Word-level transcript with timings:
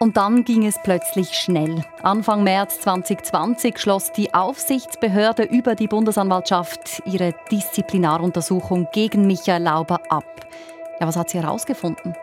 Und 0.00 0.16
dann 0.16 0.44
ging 0.44 0.64
es 0.64 0.76
plötzlich 0.84 1.32
schnell. 1.32 1.84
Anfang 2.02 2.44
März 2.44 2.80
2020 2.82 3.78
schloss 3.78 4.12
die 4.12 4.32
Aufsichtsbehörde 4.32 5.42
über 5.42 5.74
die 5.74 5.88
Bundesanwaltschaft 5.88 7.02
ihre 7.04 7.34
Disziplinaruntersuchung 7.50 8.86
gegen 8.92 9.26
Michael 9.26 9.64
Lauber 9.64 10.00
ab. 10.08 10.46
Ja, 11.00 11.08
was 11.08 11.16
hat 11.16 11.30
sie 11.30 11.38
herausgefunden? 11.42 12.14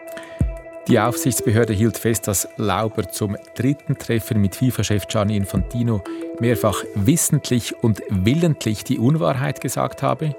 Die 0.87 0.99
Aufsichtsbehörde 0.99 1.73
hielt 1.73 1.97
fest, 1.97 2.27
dass 2.29 2.47
Lauber 2.55 3.09
zum 3.09 3.35
dritten 3.55 3.97
Treffen 3.97 4.39
mit 4.39 4.55
FIFA-Chef 4.55 5.07
Gianni 5.07 5.35
Infantino 5.35 6.01
mehrfach 6.39 6.81
wissentlich 6.93 7.75
und 7.83 8.01
willentlich 8.09 8.85
die 8.85 8.99
Unwahrheit 8.99 9.59
gesagt 9.59 10.01
habe. 10.01 10.35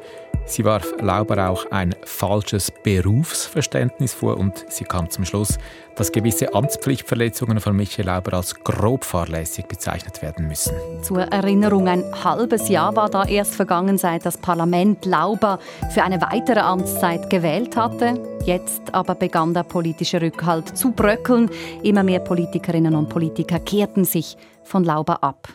Sie 0.48 0.64
warf 0.64 0.94
Lauber 1.00 1.50
auch 1.50 1.70
ein 1.72 1.94
falsches 2.04 2.70
Berufsverständnis 2.70 4.14
vor 4.14 4.36
und 4.36 4.64
sie 4.68 4.84
kam 4.84 5.10
zum 5.10 5.24
Schluss, 5.24 5.58
dass 5.96 6.12
gewisse 6.12 6.54
Amtspflichtverletzungen 6.54 7.58
von 7.58 7.74
Michael 7.74 8.06
Lauber 8.06 8.34
als 8.34 8.54
grob 8.54 9.04
fahrlässig 9.04 9.66
bezeichnet 9.66 10.22
werden 10.22 10.46
müssen. 10.46 10.72
Zur 11.02 11.22
Erinnerung, 11.22 11.88
ein 11.88 12.04
halbes 12.22 12.68
Jahr 12.68 12.94
war 12.94 13.10
da 13.10 13.24
erst 13.24 13.56
vergangen, 13.56 13.98
seit 13.98 14.24
das 14.24 14.38
Parlament 14.38 15.04
Lauber 15.04 15.58
für 15.90 16.04
eine 16.04 16.20
weitere 16.20 16.60
Amtszeit 16.60 17.28
gewählt 17.28 17.76
hatte. 17.76 18.14
Jetzt 18.44 18.94
aber 18.94 19.16
begann 19.16 19.52
der 19.52 19.64
politische 19.64 20.22
Rückhalt 20.22 20.78
zu 20.78 20.92
bröckeln. 20.92 21.50
Immer 21.82 22.04
mehr 22.04 22.20
Politikerinnen 22.20 22.94
und 22.94 23.08
Politiker 23.08 23.58
kehrten 23.58 24.04
sich 24.04 24.36
von 24.62 24.84
Lauber 24.84 25.24
ab. 25.24 25.48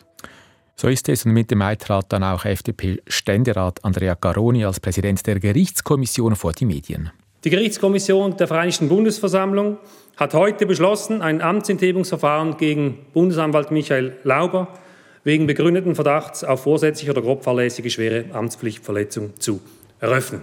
So 0.82 0.88
ist 0.88 1.08
es 1.08 1.24
und 1.24 1.30
Mitte 1.30 1.54
Mai 1.54 1.76
trat 1.76 2.06
dann 2.08 2.24
auch 2.24 2.44
FDP-Ständerat 2.44 3.84
Andrea 3.84 4.16
Garoni 4.20 4.64
als 4.64 4.80
Präsident 4.80 5.24
der 5.28 5.38
Gerichtskommission 5.38 6.34
vor 6.34 6.54
die 6.54 6.64
Medien. 6.64 7.12
Die 7.44 7.50
Gerichtskommission 7.50 8.36
der 8.36 8.48
Vereinigten 8.48 8.88
Bundesversammlung 8.88 9.78
hat 10.16 10.34
heute 10.34 10.66
beschlossen, 10.66 11.22
ein 11.22 11.40
Amtsenthebungsverfahren 11.40 12.56
gegen 12.56 12.98
Bundesanwalt 13.12 13.70
Michael 13.70 14.16
Lauber 14.24 14.74
wegen 15.22 15.46
begründeten 15.46 15.94
Verdachts 15.94 16.42
auf 16.42 16.64
vorsätzliche 16.64 17.12
oder 17.12 17.22
grob 17.22 17.44
fahrlässige 17.44 17.88
schwere 17.88 18.34
Amtspflichtverletzung 18.34 19.38
zu 19.38 19.60
eröffnen. 20.00 20.42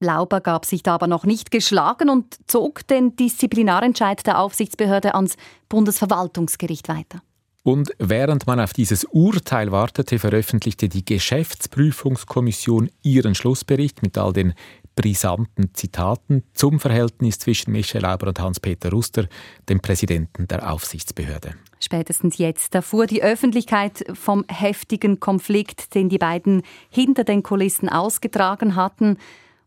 Lauber 0.00 0.42
gab 0.42 0.66
sich 0.66 0.82
da 0.82 0.96
aber 0.96 1.06
noch 1.06 1.24
nicht 1.24 1.50
geschlagen 1.50 2.10
und 2.10 2.36
zog 2.46 2.86
den 2.88 3.16
Disziplinarentscheid 3.16 4.26
der 4.26 4.38
Aufsichtsbehörde 4.40 5.14
ans 5.14 5.36
Bundesverwaltungsgericht 5.70 6.90
weiter. 6.90 7.22
Und 7.68 7.92
während 7.98 8.46
man 8.46 8.60
auf 8.60 8.72
dieses 8.72 9.04
Urteil 9.04 9.70
wartete, 9.70 10.18
veröffentlichte 10.18 10.88
die 10.88 11.04
Geschäftsprüfungskommission 11.04 12.88
ihren 13.02 13.34
Schlussbericht 13.34 14.00
mit 14.00 14.16
all 14.16 14.32
den 14.32 14.54
brisanten 14.96 15.74
Zitaten 15.74 16.44
zum 16.54 16.80
Verhältnis 16.80 17.38
zwischen 17.38 17.72
Michel 17.72 18.00
Lauber 18.00 18.28
und 18.28 18.40
Hans-Peter 18.40 18.90
Ruster, 18.90 19.28
dem 19.68 19.80
Präsidenten 19.80 20.48
der 20.48 20.72
Aufsichtsbehörde. 20.72 21.56
Spätestens 21.78 22.38
jetzt 22.38 22.74
erfuhr 22.74 23.04
die 23.04 23.22
Öffentlichkeit 23.22 24.02
vom 24.14 24.46
heftigen 24.48 25.20
Konflikt, 25.20 25.94
den 25.94 26.08
die 26.08 26.16
beiden 26.16 26.62
hinter 26.88 27.24
den 27.24 27.42
Kulissen 27.42 27.90
ausgetragen 27.90 28.76
hatten. 28.76 29.18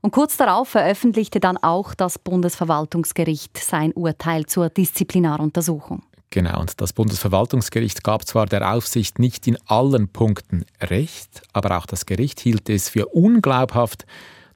Und 0.02 0.09
kurz 0.09 0.38
darauf 0.38 0.69
veröffentlichte 0.69 1.39
dann 1.39 1.57
auch 1.57 1.94
das 1.94 2.17
Bundesverwaltungsgericht 2.17 3.59
sein 3.59 3.94
Urteil 3.94 4.47
zur 4.47 4.69
Disziplinaruntersuchung. 4.69 6.02
Genau, 6.33 6.61
und 6.61 6.79
das 6.79 6.93
Bundesverwaltungsgericht 6.93 8.03
gab 8.05 8.25
zwar 8.25 8.45
der 8.45 8.73
Aufsicht 8.73 9.19
nicht 9.19 9.47
in 9.47 9.57
allen 9.65 10.07
Punkten 10.07 10.63
Recht, 10.81 11.41
aber 11.51 11.77
auch 11.77 11.85
das 11.85 12.05
Gericht 12.05 12.39
hielt 12.39 12.69
es 12.69 12.88
für 12.88 13.07
unglaubhaft, 13.07 14.05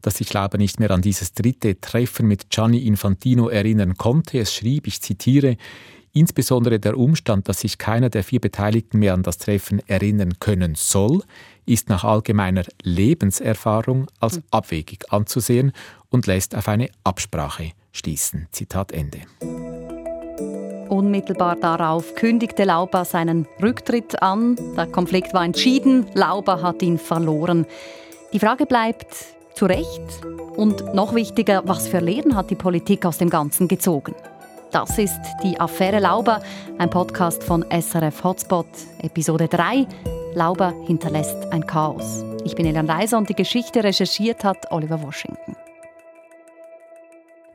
dass 0.02 0.16
sich 0.16 0.32
Lauber 0.32 0.58
nicht 0.58 0.80
mehr 0.80 0.92
an 0.92 1.02
dieses 1.02 1.34
dritte 1.34 1.80
Treffen 1.82 2.28
mit 2.28 2.50
Gianni 2.50 2.88
Infantino 2.88 3.50
erinnern 3.50 3.96
konnte. 3.98 4.40
Es 4.40 4.54
schrieb, 4.54 4.88
ich 4.88 5.02
zitiere, 5.02 5.58
Insbesondere 6.14 6.80
der 6.80 6.98
Umstand, 6.98 7.50
dass 7.50 7.60
sich 7.60 7.78
keiner 7.78 8.10
der 8.10 8.24
vier 8.24 8.40
Beteiligten 8.40 9.00
mehr 9.00 9.14
an 9.14 9.22
das 9.22 9.38
Treffen 9.38 9.82
erinnern 9.86 10.40
können 10.40 10.76
soll, 10.76 11.24
ist 11.66 11.90
nach 11.90 12.06
allgemeiner 12.06 12.64
Lebenserfahrung 12.84 14.08
als 14.22 14.40
abwegig 14.50 15.12
anzusehen 15.12 15.74
und 16.08 16.26
lässt 16.26 16.56
auf 16.56 16.70
eine 16.70 16.90
Absprache 17.04 17.72
schließen. 17.92 18.48
Zitat 18.54 18.94
Ende. 18.94 19.24
Unmittelbar 20.90 21.56
darauf 21.56 22.16
kündigte 22.16 22.64
Lauber 22.64 23.06
seinen 23.06 23.48
Rücktritt 23.62 24.22
an. 24.22 24.56
Der 24.78 24.88
Konflikt 24.88 25.34
war 25.34 25.44
entschieden, 25.44 26.08
Lauber 26.14 26.62
hat 26.62 26.82
ihn 26.82 26.98
verloren. 26.98 27.66
Die 28.34 28.40
Frage 28.40 28.66
bleibt, 28.66 29.08
zu 29.54 29.66
Recht? 29.66 30.02
Und 30.56 30.94
noch 30.94 31.16
wichtiger, 31.16 31.64
was 31.66 31.88
für 31.88 32.00
Lehren 32.00 32.36
hat 32.36 32.50
die 32.50 32.56
Politik 32.56 33.06
aus 33.06 33.18
dem 33.18 33.30
Ganzen 33.30 33.68
gezogen? 33.68 34.14
Das 34.72 34.98
ist 34.98 35.22
die 35.44 35.60
Affäre 35.60 36.00
Lauber, 36.00 36.42
ein 36.78 36.90
Podcast 36.90 37.44
von 37.44 37.66
SRF 37.72 38.24
Hotspot, 38.24 38.68
Episode 39.02 39.48
3. 39.48 39.88
Lauber 40.34 40.74
hinterlässt 40.86 41.52
ein 41.52 41.66
Chaos. 41.66 42.26
Ich 42.44 42.56
bin 42.56 42.66
Elan 42.66 42.90
Reiser 42.90 43.18
und 43.18 43.30
die 43.30 43.36
Geschichte 43.36 43.84
recherchiert 43.84 44.44
hat 44.44 44.72
Oliver 44.72 45.02
Washington. 45.02 45.56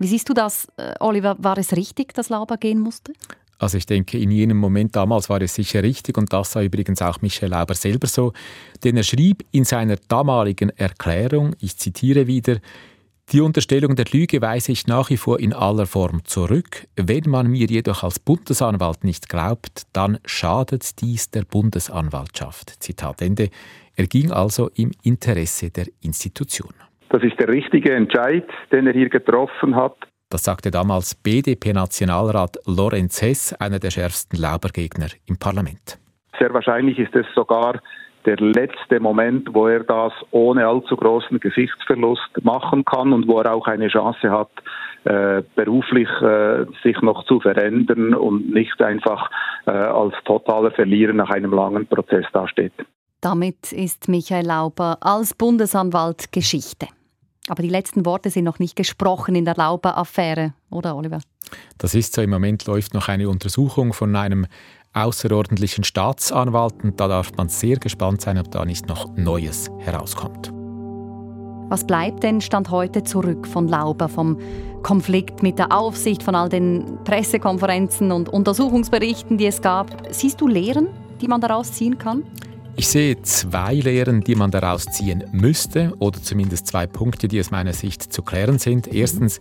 Wie 0.01 0.07
siehst 0.07 0.31
du 0.31 0.33
das, 0.33 0.67
äh, 0.79 0.95
Oliver? 0.99 1.37
War 1.39 1.59
es 1.59 1.77
richtig, 1.77 2.15
dass 2.15 2.31
Lauber 2.31 2.57
gehen 2.57 2.81
musste? 2.81 3.13
Also 3.59 3.77
ich 3.77 3.85
denke, 3.85 4.19
in 4.19 4.31
jenem 4.31 4.57
Moment 4.57 4.97
damals 4.97 5.29
war 5.29 5.43
es 5.43 5.55
sicher 5.55 5.83
richtig 5.83 6.17
und 6.17 6.33
das 6.33 6.53
sah 6.53 6.63
übrigens 6.63 7.03
auch 7.03 7.21
Michel 7.21 7.51
Lauber 7.51 7.75
selber 7.75 8.07
so, 8.07 8.33
denn 8.83 8.97
er 8.97 9.03
schrieb 9.03 9.45
in 9.51 9.65
seiner 9.65 9.97
damaligen 10.09 10.71
Erklärung, 10.71 11.55
ich 11.61 11.77
zitiere 11.77 12.27
wieder, 12.27 12.57
die 13.31 13.43
Unterstellung 13.43 13.95
der 13.95 14.07
Lüge 14.11 14.41
weise 14.41 14.73
ich 14.73 14.87
nach 14.87 15.11
wie 15.11 15.19
vor 15.19 15.39
in 15.39 15.53
aller 15.53 15.87
Form 15.87 16.25
zurück. 16.25 16.89
Wenn 16.97 17.29
man 17.29 17.49
mir 17.49 17.67
jedoch 17.67 18.03
als 18.03 18.19
Bundesanwalt 18.19 19.05
nicht 19.05 19.29
glaubt, 19.29 19.83
dann 19.93 20.19
schadet 20.25 21.01
dies 21.03 21.31
der 21.31 21.45
Bundesanwaltschaft. 21.45 22.83
Zitat 22.83 23.21
Ende. 23.21 23.51
Er 23.95 24.07
ging 24.07 24.33
also 24.33 24.71
im 24.75 24.93
Interesse 25.03 25.71
der 25.71 25.87
Institution. 26.01 26.73
Das 27.11 27.23
ist 27.23 27.39
der 27.39 27.49
richtige 27.49 27.93
Entscheid, 27.93 28.47
den 28.73 28.87
er 28.87 28.93
hier 28.93 29.09
getroffen 29.09 29.77
hat. 29.77 29.97
Das 30.31 30.45
sagte 30.45 30.71
damals 30.71 31.17
BDP-Nationalrat 31.17 32.59
Lorenz 32.67 33.21
Hess, 33.21 33.53
einer 33.55 33.81
der 33.81 33.91
schärfsten 33.91 34.39
Laubergegner 34.39 35.09
im 35.27 35.37
Parlament. 35.37 35.99
Sehr 36.39 36.55
wahrscheinlich 36.55 37.01
ist 37.01 37.15
es 37.17 37.27
sogar 37.35 37.81
der 38.27 38.37
letzte 38.37 39.01
Moment, 39.01 39.53
wo 39.53 39.67
er 39.67 39.81
das 39.81 40.13
ohne 40.31 40.67
allzu 40.67 40.97
großen 40.97 41.41
Gesichtsverlust 41.41 42.45
machen 42.45 42.85
kann 42.85 43.13
und 43.13 43.27
wo 43.27 43.41
er 43.41 43.53
auch 43.53 43.67
eine 43.67 43.89
Chance 43.89 44.31
hat, 44.31 44.51
äh, 45.05 45.43
beruflich 45.57 46.09
äh, 46.21 46.67
sich 46.85 47.01
noch 47.03 47.25
zu 47.25 47.41
verändern 47.41 48.15
und 48.15 48.53
nicht 48.53 48.81
einfach 48.81 49.31
äh, 49.67 49.71
als 49.71 50.15
totaler 50.25 50.71
Verlierer 50.71 51.15
nach 51.15 51.31
einem 51.31 51.53
langen 51.53 51.87
Prozess 51.87 52.27
dasteht. 52.33 52.75
Damit 53.21 53.73
ist 53.73 54.09
Michael 54.09 54.47
Lauber 54.47 54.99
als 55.01 55.35
Bundesanwalt 55.35 56.31
Geschichte. 56.33 56.87
Aber 57.51 57.65
die 57.65 57.69
letzten 57.69 58.07
Worte 58.07 58.31
sind 58.31 58.45
noch 58.45 58.61
nicht 58.61 58.77
gesprochen 58.77 59.35
in 59.35 59.45
der 59.45 59.57
Lauber-Affäre, 59.57 60.55
oder 60.71 60.95
Oliver? 60.95 61.19
Das 61.79 61.97
ist 61.97 62.15
so. 62.15 62.23
Im 62.23 62.31
Moment 62.31 62.65
läuft 62.67 62.95
noch 62.95 63.09
eine 63.09 63.29
Untersuchung 63.29 63.93
von 63.93 64.15
einem 64.15 64.47
außerordentlichen 64.93 65.83
Staatsanwalt 65.83 66.85
und 66.85 67.01
da 67.01 67.09
darf 67.09 67.33
man 67.37 67.49
sehr 67.49 67.79
gespannt 67.79 68.21
sein, 68.21 68.39
ob 68.39 68.53
da 68.53 68.65
nicht 68.65 68.87
noch 68.87 69.17
Neues 69.17 69.69
herauskommt. 69.81 70.53
Was 71.71 71.85
bleibt 71.85 72.23
denn 72.23 72.41
Stand 72.41 72.71
heute 72.71 73.03
zurück 73.03 73.49
von 73.49 73.67
Lauber, 73.67 74.09
vom 74.09 74.39
Konflikt 74.85 75.43
mit 75.43 75.59
der 75.59 75.73
Aufsicht, 75.73 76.23
von 76.23 76.37
all 76.37 76.49
den 76.49 76.99
Pressekonferenzen 77.03 78.13
und 78.13 78.29
Untersuchungsberichten, 78.29 79.39
die 79.39 79.47
es 79.47 79.61
gab? 79.61 80.07
Siehst 80.11 80.41
du 80.41 80.47
Lehren, 80.47 80.87
die 81.21 81.27
man 81.27 81.41
daraus 81.41 81.73
ziehen 81.73 81.99
kann? 81.99 82.23
Ich 82.77 82.89
sehe 82.89 83.21
zwei 83.23 83.75
Lehren, 83.75 84.23
die 84.23 84.35
man 84.35 84.51
daraus 84.51 84.87
ziehen 84.87 85.25
müsste, 85.33 85.93
oder 85.99 86.23
zumindest 86.23 86.67
zwei 86.67 86.87
Punkte, 86.87 87.29
die 87.29 87.41
aus 87.41 87.51
meiner 87.51 87.73
Sicht 87.73 88.13
zu 88.13 88.23
klären 88.23 88.59
sind. 88.59 88.89
Erstens 88.89 89.41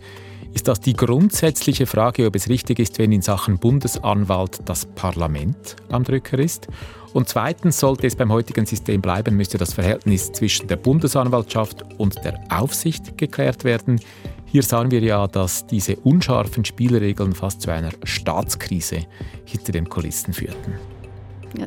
ist 0.52 0.68
das 0.68 0.80
die 0.80 0.94
grundsätzliche 0.94 1.86
Frage, 1.86 2.26
ob 2.26 2.34
es 2.34 2.48
richtig 2.48 2.80
ist, 2.80 2.98
wenn 2.98 3.12
in 3.12 3.22
Sachen 3.22 3.58
Bundesanwalt 3.58 4.60
das 4.64 4.84
Parlament 4.84 5.76
am 5.90 6.04
Drücker 6.04 6.38
ist. 6.38 6.66
Und 7.12 7.28
zweitens 7.28 7.80
sollte 7.80 8.06
es 8.06 8.16
beim 8.16 8.32
heutigen 8.32 8.66
System 8.66 9.00
bleiben, 9.00 9.36
müsste 9.36 9.58
das 9.58 9.74
Verhältnis 9.74 10.32
zwischen 10.32 10.68
der 10.68 10.76
Bundesanwaltschaft 10.76 11.84
und 11.98 12.16
der 12.24 12.38
Aufsicht 12.50 13.16
geklärt 13.16 13.64
werden. 13.64 14.00
Hier 14.44 14.62
sahen 14.62 14.90
wir 14.90 15.00
ja, 15.00 15.26
dass 15.26 15.66
diese 15.66 15.96
unscharfen 15.96 16.64
Spielregeln 16.64 17.32
fast 17.32 17.62
zu 17.62 17.70
einer 17.70 17.90
Staatskrise 18.04 19.06
hinter 19.44 19.72
den 19.72 19.88
Kulissen 19.88 20.34
führten. 20.34 20.74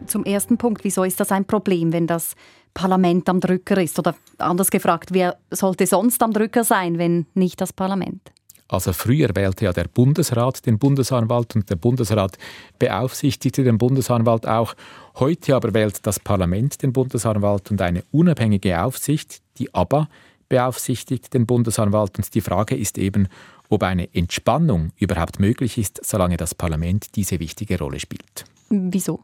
Zum 0.07 0.23
ersten 0.25 0.57
Punkt, 0.57 0.83
wieso 0.83 1.03
ist 1.03 1.19
das 1.19 1.31
ein 1.31 1.45
Problem, 1.45 1.93
wenn 1.93 2.07
das 2.07 2.35
Parlament 2.73 3.29
am 3.29 3.39
Drücker 3.39 3.81
ist? 3.81 3.97
Oder 3.99 4.15
anders 4.37 4.71
gefragt, 4.71 5.09
wer 5.11 5.37
sollte 5.51 5.87
sonst 5.87 6.21
am 6.23 6.33
Drücker 6.33 6.63
sein, 6.63 6.97
wenn 6.97 7.25
nicht 7.33 7.61
das 7.61 7.73
Parlament? 7.73 8.21
Also 8.67 8.91
früher 8.91 9.29
wählte 9.35 9.65
ja 9.65 9.73
der 9.73 9.85
Bundesrat 9.85 10.65
den 10.65 10.79
Bundesanwalt 10.79 11.55
und 11.55 11.69
der 11.69 11.75
Bundesrat 11.75 12.37
beaufsichtigte 12.79 13.63
den 13.63 13.77
Bundesanwalt 13.77 14.47
auch. 14.47 14.73
Heute 15.15 15.55
aber 15.55 15.73
wählt 15.73 16.05
das 16.07 16.19
Parlament 16.19 16.81
den 16.81 16.91
Bundesanwalt 16.91 17.69
und 17.69 17.81
eine 17.81 18.03
unabhängige 18.11 18.81
Aufsicht, 18.81 19.41
die 19.59 19.73
aber 19.75 20.07
beaufsichtigt 20.49 21.33
den 21.33 21.45
Bundesanwalt. 21.45 22.17
Und 22.17 22.33
die 22.33 22.41
Frage 22.41 22.75
ist 22.75 22.97
eben, 22.97 23.27
ob 23.69 23.83
eine 23.83 24.11
Entspannung 24.13 24.91
überhaupt 24.97 25.39
möglich 25.39 25.77
ist, 25.77 26.03
solange 26.03 26.37
das 26.37 26.55
Parlament 26.55 27.15
diese 27.15 27.39
wichtige 27.39 27.77
Rolle 27.77 27.99
spielt. 27.99 28.45
Wieso? 28.69 29.19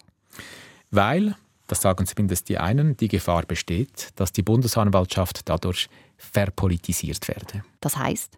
Weil, 0.91 1.36
das 1.68 1.81
sagen 1.81 2.06
zumindest 2.06 2.50
die 2.50 2.57
einen, 2.57 2.97
die 2.97 3.07
Gefahr 3.07 3.44
besteht, 3.44 4.09
dass 4.15 4.31
die 4.31 4.41
Bundesanwaltschaft 4.41 5.41
dadurch 5.45 5.89
verpolitisiert 6.18 7.27
werde. 7.27 7.63
Das 7.80 7.97
heißt? 7.97 8.38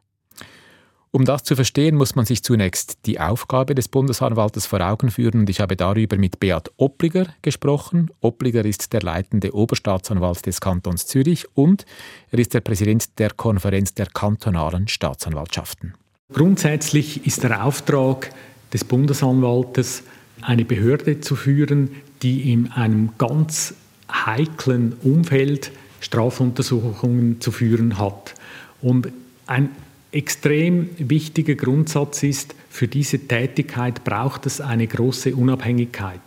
Um 1.14 1.26
das 1.26 1.44
zu 1.44 1.58
verstehen, 1.58 1.96
muss 1.96 2.16
man 2.16 2.26
sich 2.26 2.42
zunächst 2.42 3.06
die 3.06 3.20
Aufgabe 3.20 3.76
des 3.76 3.90
Bundesanwaltes 3.90 4.66
vor 4.66 4.80
Augen 4.80 5.12
führen 5.12 5.42
und 5.42 5.50
ich 5.50 5.60
habe 5.60 5.76
darüber 5.76 6.16
mit 6.16 6.40
Beat 6.40 6.72
Oppliger 6.78 7.28
gesprochen. 7.42 8.12
Oppliger 8.22 8.64
ist 8.64 8.94
der 8.94 9.02
leitende 9.02 9.54
Oberstaatsanwalt 9.54 10.46
des 10.46 10.62
Kantons 10.62 11.08
Zürich 11.08 11.46
und 11.54 11.86
er 12.32 12.40
ist 12.40 12.54
der 12.54 12.62
Präsident 12.62 13.20
der 13.20 13.32
Konferenz 13.32 13.94
der 13.94 14.06
kantonalen 14.06 14.88
Staatsanwaltschaften. 14.88 15.96
Grundsätzlich 16.32 17.28
ist 17.28 17.44
der 17.44 17.66
Auftrag 17.66 18.32
des 18.72 18.86
Bundesanwaltes, 18.86 20.04
eine 20.44 20.66
Behörde 20.66 21.22
zu 21.22 21.36
führen, 21.36 21.90
die 22.22 22.52
in 22.52 22.72
einem 22.72 23.12
ganz 23.18 23.74
heiklen 24.12 24.94
Umfeld 25.04 25.72
Strafuntersuchungen 26.00 27.40
zu 27.42 27.52
führen 27.52 27.98
hat. 27.98 28.34
Und 28.82 29.10
ein 29.48 29.70
extrem 30.12 30.90
wichtiger 30.98 31.56
Grundsatz 31.56 32.24
ist, 32.24 32.56
für 32.70 32.88
diese 32.88 33.20
Tätigkeit 33.20 34.04
braucht 34.04 34.46
es 34.46 34.62
eine 34.62 34.88
große 34.88 35.36
Unabhängigkeit. 35.36 36.22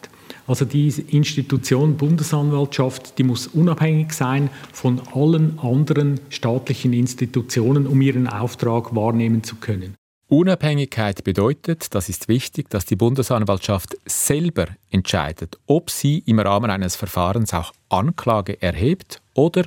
Also 0.47 0.65
die 0.67 0.89
Institution 0.89 1.97
Bundesanwaltschaft, 1.97 3.19
die 3.19 3.23
muss 3.25 3.47
unabhängig 3.47 4.13
sein 4.13 4.51
von 4.73 5.01
allen 5.15 5.59
anderen 5.59 6.21
staatlichen 6.29 6.93
Institutionen, 6.93 7.87
um 7.87 8.01
ihren 8.03 8.27
Auftrag 8.27 8.95
wahrnehmen 8.95 9.43
zu 9.43 9.57
können. 9.57 9.95
Unabhängigkeit 10.35 11.23
bedeutet, 11.23 11.95
das 11.95 12.09
ist 12.09 12.27
wichtig, 12.27 12.69
dass 12.69 12.85
die 12.85 12.97
Bundesanwaltschaft 12.97 13.97
selber 14.05 14.67
entscheidet, 14.91 15.61
ob 15.67 15.91
sie 15.91 16.19
im 16.27 16.41
Rahmen 16.41 16.73
eines 16.73 16.97
Verfahrens 16.97 17.55
auch 17.55 17.73
Anklage 17.89 18.61
erhebt 18.61 19.23
oder 19.35 19.63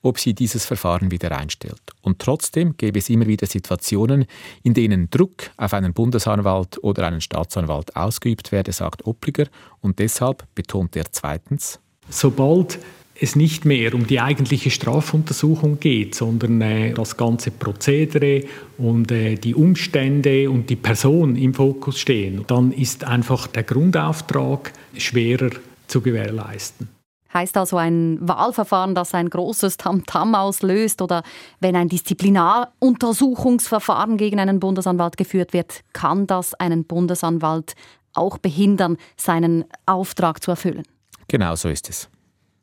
ob 0.00 0.20
sie 0.20 0.32
dieses 0.32 0.64
Verfahren 0.64 1.10
wieder 1.10 1.36
einstellt. 1.36 1.82
Und 2.02 2.20
trotzdem 2.20 2.76
gäbe 2.76 3.00
es 3.00 3.10
immer 3.10 3.26
wieder 3.26 3.48
Situationen, 3.48 4.26
in 4.62 4.74
denen 4.74 5.10
Druck 5.10 5.50
auf 5.56 5.74
einen 5.74 5.92
Bundesanwalt 5.92 6.78
oder 6.84 7.04
einen 7.04 7.20
Staatsanwalt 7.20 7.96
ausgeübt 7.96 8.52
werde, 8.52 8.70
sagt 8.70 9.04
Oppliger. 9.04 9.46
Und 9.80 9.98
deshalb 9.98 10.46
betont 10.54 10.94
er 10.94 11.10
zweitens, 11.10 11.80
sobald 12.08 12.78
es 13.22 13.36
nicht 13.36 13.64
mehr 13.64 13.94
um 13.94 14.06
die 14.06 14.20
eigentliche 14.20 14.70
Strafuntersuchung 14.70 15.78
geht, 15.78 16.14
sondern 16.14 16.60
äh, 16.60 16.92
das 16.92 17.16
ganze 17.16 17.52
Prozedere 17.52 18.44
und 18.78 19.12
äh, 19.12 19.36
die 19.36 19.54
Umstände 19.54 20.50
und 20.50 20.68
die 20.68 20.76
Person 20.76 21.36
im 21.36 21.54
Fokus 21.54 22.00
stehen, 22.00 22.44
dann 22.48 22.72
ist 22.72 23.04
einfach 23.04 23.46
der 23.46 23.62
Grundauftrag 23.62 24.72
schwerer 24.96 25.50
zu 25.86 26.00
gewährleisten. 26.00 26.88
Heißt 27.32 27.56
also 27.56 27.76
ein 27.78 28.18
Wahlverfahren, 28.20 28.94
das 28.94 29.14
ein 29.14 29.30
großes 29.30 29.78
Tamtam 29.78 30.32
-Tam 30.32 30.38
auslöst 30.38 31.00
oder 31.00 31.22
wenn 31.60 31.76
ein 31.76 31.88
Disziplinaruntersuchungsverfahren 31.88 34.18
gegen 34.18 34.38
einen 34.38 34.60
Bundesanwalt 34.60 35.16
geführt 35.16 35.54
wird, 35.54 35.80
kann 35.94 36.26
das 36.26 36.52
einen 36.54 36.84
Bundesanwalt 36.84 37.72
auch 38.12 38.36
behindern, 38.36 38.98
seinen 39.16 39.64
Auftrag 39.86 40.42
zu 40.42 40.50
erfüllen. 40.50 40.82
Genau 41.28 41.56
so 41.56 41.70
ist 41.70 41.88
es. 41.88 42.10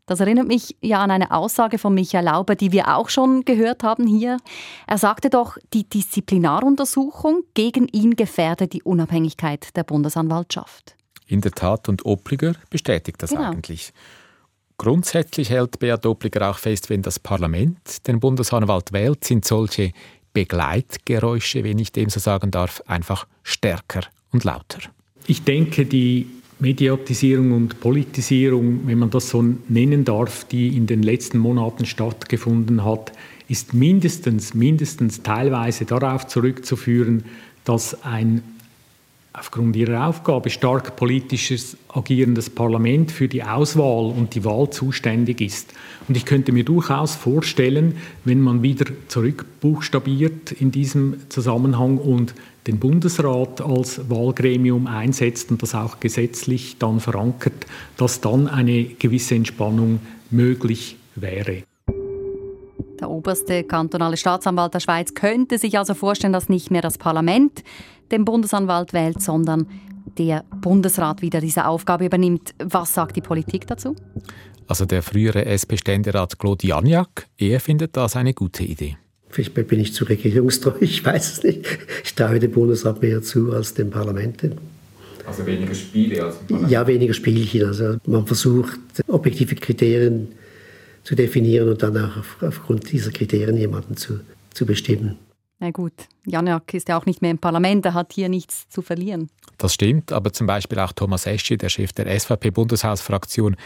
Das 0.10 0.22
erinnert 0.22 0.48
mich 0.48 0.76
ja 0.82 1.04
an 1.04 1.12
eine 1.12 1.30
Aussage 1.30 1.78
von 1.78 1.94
Michael 1.94 2.26
Lauber, 2.26 2.56
die 2.56 2.72
wir 2.72 2.96
auch 2.96 3.10
schon 3.10 3.46
gehört 3.46 3.84
haben 3.84 4.08
hier. 4.08 4.38
Er 4.88 4.98
sagte 4.98 5.30
doch, 5.30 5.60
die 5.72 5.88
Disziplinaruntersuchung 5.88 7.44
gegen 7.54 7.88
ihn 7.90 8.16
gefährde 8.16 8.68
die 8.68 8.82
Unabhängigkeit 8.82 9.76
der 9.76 9.84
Bundesanwaltschaft. 9.84 10.96
In 11.28 11.42
der 11.42 11.52
Tat, 11.52 11.88
und 11.90 12.08
Opliger 12.08 12.56
bestätigt 12.72 13.22
das 13.22 13.30
genau. 13.30 13.52
eigentlich. 13.52 13.94
Grundsätzlich 14.80 15.52
hält 15.52 15.78
Beat 15.78 16.04
Dopliger 16.04 16.50
auch 16.50 16.58
fest, 16.58 16.90
wenn 16.90 17.04
das 17.04 17.20
Parlament 17.20 18.08
den 18.08 18.20
Bundesanwalt 18.20 18.92
wählt, 18.92 19.24
sind 19.26 19.46
solche 19.46 19.92
Begleitgeräusche, 20.34 21.64
wenn 21.64 21.78
ich 21.78 21.92
dem 21.92 22.10
so 22.10 22.20
sagen 22.20 22.50
darf, 22.50 22.82
einfach 22.88 23.28
stärker 23.44 24.02
und 24.32 24.44
lauter. 24.44 24.80
Ich 25.28 25.44
denke, 25.44 25.86
die 25.86 26.39
Mediatisierung 26.60 27.54
und 27.54 27.80
Politisierung, 27.80 28.82
wenn 28.86 29.00
man 29.00 29.10
das 29.10 29.30
so 29.30 29.44
nennen 29.70 30.04
darf, 30.04 30.46
die 30.46 30.76
in 30.76 30.88
den 30.88 31.04
letzten 31.04 31.38
Monaten 31.38 31.86
stattgefunden 31.86 32.84
hat, 32.84 33.14
ist 33.48 33.74
mindestens, 33.74 34.54
mindestens 34.54 35.24
teilweise 35.24 35.86
darauf 35.86 36.28
zurückzuführen, 36.28 37.24
dass 37.64 38.04
ein 38.04 38.44
aufgrund 39.40 39.76
ihrer 39.76 40.08
Aufgabe 40.08 40.50
stark 40.50 40.96
politisches 40.98 41.78
agierendes 41.88 42.50
Parlament 42.50 43.12
für 43.12 43.28
die 43.28 43.44
Auswahl 43.44 44.12
und 44.12 44.36
die 44.36 44.44
Wahl 44.44 44.70
zuständig 44.70 45.40
ist. 45.42 45.74
Und 46.08 46.18
ich 46.18 46.26
könnte 46.26 46.52
mir 46.52 46.66
durchaus 46.66 47.16
vorstellen, 47.16 47.96
wenn 48.26 48.42
man 48.42 48.62
wieder 48.62 48.86
zurückbuchstabiert 49.08 50.52
in 50.52 50.72
diesem 50.72 51.30
Zusammenhang 51.30 51.98
und 51.98 52.36
den 52.68 52.80
Bundesrat 52.80 53.62
als 53.62 54.10
Wahlgremium 54.10 54.88
einsetzt 54.88 55.50
und 55.50 55.64
das 55.64 55.74
auch 55.74 56.00
gesetzlich 56.00 56.78
dann 56.78 57.00
verankert, 57.00 57.66
dass 57.98 58.22
dann 58.22 58.48
eine 58.48 58.84
gewisse 58.84 59.36
Entspannung 59.36 60.02
möglich 60.30 60.98
wäre. 61.16 61.64
Der 63.00 63.10
oberste 63.10 63.64
kantonale 63.64 64.18
Staatsanwalt 64.18 64.74
der 64.74 64.82
Schweiz 64.82 65.14
könnte 65.14 65.58
sich 65.58 65.78
also 65.78 65.94
vorstellen, 65.94 66.34
dass 66.34 66.50
nicht 66.50 66.70
mehr 66.70 66.82
das 66.82 66.98
Parlament 66.98 67.64
den 68.12 68.26
Bundesanwalt 68.26 68.94
wählt, 68.94 69.22
sondern 69.22 69.68
der 70.18 70.44
Bundesrat 70.62 71.22
wieder 71.22 71.42
diese 71.42 71.66
Aufgabe 71.66 72.06
übernimmt. 72.06 72.54
Was 72.64 72.94
sagt 72.94 73.16
die 73.16 73.22
Politik 73.22 73.68
dazu? 73.68 73.96
Also 74.68 74.86
der 74.86 75.02
frühere 75.02 75.46
SP-Ständerat 75.46 76.38
Claude 76.38 76.68
Janiak, 76.68 77.28
er 77.38 77.60
findet 77.60 77.98
das 77.98 78.16
eine 78.16 78.34
gute 78.34 78.64
Idee. 78.64 78.98
Vielleicht 79.30 79.54
bin 79.68 79.80
ich 79.80 79.94
zu 79.94 80.06
regierungstreu, 80.06 80.74
ich 80.80 81.04
weiß 81.04 81.34
es 81.34 81.44
nicht. 81.44 81.66
Ich 82.04 82.16
traue 82.16 82.40
dem 82.40 82.52
Bundesrat 82.52 83.02
mehr 83.02 83.22
zu 83.22 83.54
als 83.54 83.74
dem 83.74 83.90
Parlament. 83.90 84.42
Also 85.26 85.46
weniger 85.46 85.76
Spiele 85.76 86.24
als 86.24 86.36
im 86.42 86.48
Parlament? 86.48 86.72
Ja, 86.72 86.88
weniger 86.88 87.14
Spielchen. 87.14 87.66
Also 87.66 87.98
man 88.06 88.26
versucht, 88.26 88.80
objektive 89.08 89.56
Kriterien 89.56 90.30
zu 91.04 91.16
definieren 91.16 91.70
und 91.70 91.82
dann 91.82 91.98
auch 91.98 92.18
auf, 92.18 92.38
aufgrund 92.42 92.92
dieser 92.92 93.12
Kriterien 93.12 93.58
jemanden 93.58 93.96
zu, 93.98 94.20
zu 94.54 94.66
bestimmen. 94.66 95.18
Na 95.62 95.72
gut, 95.72 95.92
Janak 96.26 96.74
ist 96.74 96.88
ja 96.88 96.98
auch 96.98 97.06
nicht 97.06 97.22
mehr 97.22 97.32
im 97.32 97.38
Parlament, 97.38 97.86
er 97.86 97.94
hat 97.94 98.14
hier 98.14 98.30
nichts 98.30 98.70
zu 98.70 98.82
verlieren. 98.82 99.30
Das 99.58 99.74
stimmt, 99.74 100.14
aber 100.14 100.32
zum 100.32 100.48
Beispiel 100.48 100.80
auch 100.80 100.94
Thomas 100.94 101.26
Eschi, 101.26 101.58
der 101.58 101.68
Chef 101.68 101.92
der 101.92 102.18
SVP-Bundeshausfraktion, 102.18 103.58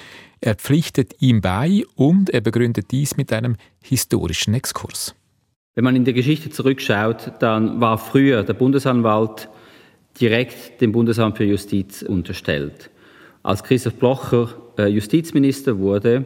er 0.42 0.56
pflichtet 0.56 1.14
ihm 1.20 1.42
bei 1.42 1.84
und 1.94 2.32
er 2.32 2.42
begründet 2.42 2.90
dies 2.90 3.16
mit 3.16 3.32
einem 3.32 3.58
historischen 3.84 4.56
Exkurs. 4.56 5.14
Wenn 5.76 5.84
man 5.84 5.96
in 5.96 6.04
der 6.04 6.16
Geschichte 6.16 6.50
zurückschaut, 6.50 7.34
dann 7.40 7.80
war 7.80 8.00
früher 8.00 8.44
der 8.44 8.54
Bundesanwalt 8.54 9.50
direkt 10.20 10.82
dem 10.82 10.94
Bundesamt 10.94 11.38
für 11.38 11.46
Justiz 11.46 12.02
unterstellt. 12.02 12.90
Als 13.44 13.64
Christoph 13.64 13.96
Blocher 13.96 14.50
äh, 14.80 14.88
Justizminister 14.88 15.78
wurde, 15.78 16.26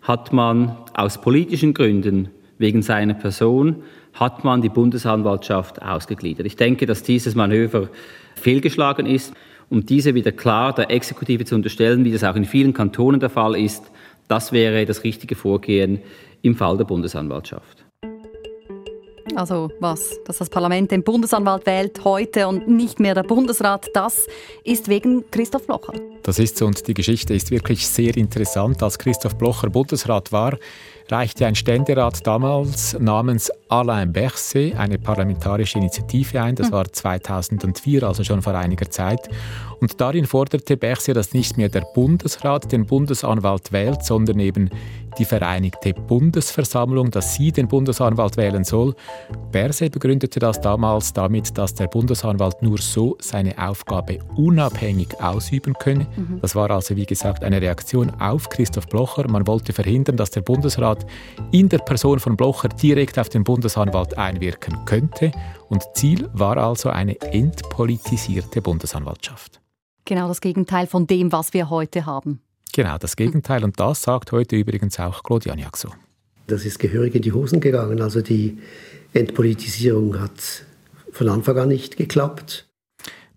hat 0.00 0.32
man 0.32 0.78
aus 0.94 1.20
politischen 1.20 1.74
Gründen 1.74 2.30
wegen 2.58 2.82
seiner 2.82 3.14
Person 3.14 3.82
hat 4.12 4.44
man 4.44 4.62
die 4.62 4.68
Bundesanwaltschaft 4.68 5.82
ausgegliedert. 5.82 6.46
Ich 6.46 6.56
denke, 6.56 6.86
dass 6.86 7.02
dieses 7.02 7.34
Manöver 7.34 7.88
fehlgeschlagen 8.36 9.06
ist. 9.06 9.34
Um 9.70 9.86
diese 9.86 10.14
wieder 10.14 10.30
klar 10.30 10.74
der 10.74 10.90
Exekutive 10.90 11.44
zu 11.44 11.54
unterstellen, 11.54 12.04
wie 12.04 12.12
das 12.12 12.22
auch 12.22 12.36
in 12.36 12.44
vielen 12.44 12.74
Kantonen 12.74 13.18
der 13.18 13.30
Fall 13.30 13.56
ist, 13.56 13.82
das 14.28 14.52
wäre 14.52 14.84
das 14.84 15.04
richtige 15.04 15.34
Vorgehen 15.34 16.00
im 16.42 16.54
Fall 16.54 16.76
der 16.76 16.84
Bundesanwaltschaft. 16.84 17.84
Also 19.36 19.70
was, 19.80 20.20
dass 20.26 20.38
das 20.38 20.48
Parlament 20.50 20.90
den 20.90 21.02
Bundesanwalt 21.02 21.66
wählt 21.66 22.04
heute 22.04 22.46
und 22.46 22.68
nicht 22.68 23.00
mehr 23.00 23.14
der 23.14 23.22
Bundesrat, 23.22 23.88
das 23.94 24.26
ist 24.64 24.88
wegen 24.88 25.28
Christoph 25.30 25.66
Blocher. 25.66 25.94
Das 26.22 26.38
ist 26.38 26.56
so 26.56 26.66
und 26.66 26.86
die 26.86 26.94
Geschichte 26.94 27.34
ist 27.34 27.50
wirklich 27.50 27.86
sehr 27.86 28.16
interessant. 28.16 28.82
Als 28.82 28.98
Christoph 28.98 29.36
Blocher 29.36 29.70
Bundesrat 29.70 30.30
war, 30.30 30.56
reichte 31.10 31.46
ein 31.46 31.54
Ständerat 31.54 32.26
damals 32.26 32.98
namens 32.98 33.50
Alain 33.68 34.12
Berset 34.12 34.76
eine 34.76 34.98
parlamentarische 34.98 35.78
Initiative 35.78 36.40
ein. 36.40 36.54
Das 36.54 36.66
hm. 36.66 36.72
war 36.72 36.92
2004, 36.92 38.02
also 38.02 38.24
schon 38.24 38.42
vor 38.42 38.54
einiger 38.54 38.90
Zeit. 38.90 39.28
Und 39.80 40.00
darin 40.00 40.26
forderte 40.26 40.76
Berset, 40.76 41.16
dass 41.16 41.34
nicht 41.34 41.56
mehr 41.56 41.68
der 41.68 41.82
Bundesrat 41.94 42.72
den 42.72 42.86
Bundesanwalt 42.86 43.72
wählt, 43.72 44.04
sondern 44.04 44.38
eben 44.38 44.70
die 45.18 45.24
Vereinigte 45.24 45.94
Bundesversammlung, 45.94 47.10
dass 47.10 47.34
sie 47.34 47.52
den 47.52 47.68
Bundesanwalt 47.68 48.36
wählen 48.36 48.64
soll. 48.64 48.94
Berset 49.52 49.92
begründete 49.92 50.40
das 50.40 50.60
damals 50.60 51.12
damit, 51.12 51.56
dass 51.56 51.74
der 51.74 51.86
Bundesanwalt 51.86 52.62
nur 52.62 52.78
so 52.78 53.16
seine 53.20 53.56
Aufgabe 53.58 54.18
unabhängig 54.36 55.20
ausüben 55.20 55.74
könne. 55.74 56.06
Mhm. 56.16 56.40
Das 56.40 56.54
war 56.54 56.70
also, 56.70 56.96
wie 56.96 57.06
gesagt, 57.06 57.44
eine 57.44 57.60
Reaktion 57.60 58.10
auf 58.20 58.48
Christoph 58.48 58.88
Blocher. 58.88 59.28
Man 59.28 59.46
wollte 59.46 59.72
verhindern, 59.72 60.16
dass 60.16 60.30
der 60.30 60.40
Bundesrat 60.40 60.93
Bundesrat 60.94 61.06
in 61.52 61.68
der 61.68 61.78
Person 61.78 62.18
von 62.18 62.36
Blocher 62.36 62.68
direkt 62.68 63.18
auf 63.18 63.28
den 63.28 63.44
Bundesanwalt 63.44 64.16
einwirken 64.18 64.84
könnte. 64.84 65.32
Und 65.68 65.82
Ziel 65.94 66.28
war 66.32 66.56
also 66.56 66.88
eine 66.90 67.20
entpolitisierte 67.20 68.60
Bundesanwaltschaft. 68.60 69.60
Genau 70.04 70.28
das 70.28 70.40
Gegenteil 70.40 70.86
von 70.86 71.06
dem, 71.06 71.32
was 71.32 71.54
wir 71.54 71.70
heute 71.70 72.06
haben. 72.06 72.40
Genau, 72.72 72.98
das 72.98 73.16
Gegenteil. 73.16 73.64
Und 73.64 73.78
das 73.78 74.02
sagt 74.02 74.32
heute 74.32 74.56
übrigens 74.56 74.98
auch 74.98 75.22
Claude 75.22 75.48
Janiak 75.48 75.76
so. 75.76 75.88
Das 76.46 76.64
ist 76.64 76.78
gehörig 76.78 77.14
in 77.14 77.22
die 77.22 77.32
Hosen 77.32 77.60
gegangen. 77.60 78.02
Also 78.02 78.20
die 78.20 78.58
Entpolitisierung 79.12 80.20
hat 80.20 80.66
von 81.10 81.28
Anfang 81.28 81.58
an 81.58 81.68
nicht 81.68 81.96
geklappt. 81.96 82.66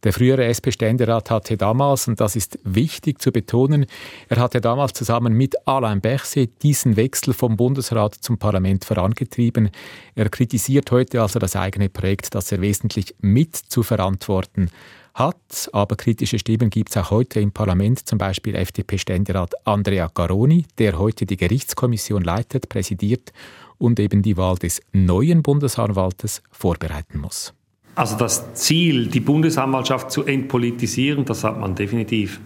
Der 0.03 0.13
frühere 0.13 0.45
SP-Ständerat 0.45 1.31
hatte 1.31 1.57
damals, 1.57 2.07
und 2.07 2.19
das 2.19 2.35
ist 2.35 2.59
wichtig 2.63 3.19
zu 3.19 3.31
betonen, 3.31 3.87
er 4.29 4.37
hatte 4.37 4.61
damals 4.61 4.93
zusammen 4.93 5.33
mit 5.33 5.55
Alain 5.67 6.01
Berset 6.01 6.61
diesen 6.61 6.95
Wechsel 6.95 7.33
vom 7.33 7.57
Bundesrat 7.57 8.13
zum 8.15 8.37
Parlament 8.37 8.85
vorangetrieben. 8.85 9.71
Er 10.15 10.29
kritisiert 10.29 10.91
heute 10.91 11.21
also 11.21 11.39
das 11.39 11.55
eigene 11.55 11.89
Projekt, 11.89 12.35
das 12.35 12.51
er 12.51 12.61
wesentlich 12.61 13.15
mit 13.21 13.55
zu 13.55 13.81
verantworten 13.81 14.69
hat. 15.17 15.69
Aber 15.73 15.95
kritische 15.95 16.37
Stimmen 16.37 16.69
gibt 16.69 16.89
es 16.89 16.97
auch 16.97 17.11
heute 17.11 17.39
im 17.39 17.51
Parlament, 17.51 18.07
zum 18.07 18.19
Beispiel 18.19 18.55
FDP-Ständerat 18.55 19.53
Andrea 19.65 20.09
Garoni, 20.13 20.65
der 20.77 20.99
heute 20.99 21.25
die 21.25 21.37
Gerichtskommission 21.37 22.23
leitet, 22.23 22.69
präsidiert 22.69 23.33
und 23.79 23.99
eben 23.99 24.21
die 24.21 24.37
Wahl 24.37 24.57
des 24.57 24.81
neuen 24.93 25.41
Bundesanwaltes 25.41 26.43
vorbereiten 26.51 27.19
muss. 27.19 27.56
Also 27.97 28.15
das 28.15 28.53
Ziel, 28.53 29.07
die 29.07 29.19
Bundesanwaltschaft 29.19 30.11
zu 30.11 30.23
entpolitisieren, 30.23 31.25
das 31.25 31.43
hat 31.43 31.59
man 31.59 31.73
definitiv 31.73 32.39